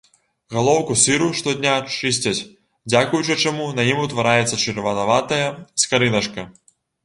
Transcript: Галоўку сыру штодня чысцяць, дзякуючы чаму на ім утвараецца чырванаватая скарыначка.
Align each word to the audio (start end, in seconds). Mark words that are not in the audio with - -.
Галоўку 0.53 0.95
сыру 1.01 1.27
штодня 1.39 1.73
чысцяць, 1.97 2.45
дзякуючы 2.93 3.39
чаму 3.45 3.69
на 3.83 3.87
ім 3.93 4.03
утвараецца 4.07 4.61
чырванаватая 4.67 5.47
скарыначка. 5.87 6.41